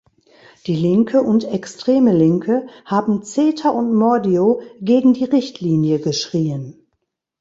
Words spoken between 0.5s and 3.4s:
Die Linke und extreme Linke haben